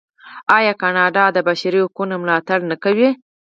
[0.57, 3.09] آیا کاناډا د بشري حقونو ملاتړ نه کوي؟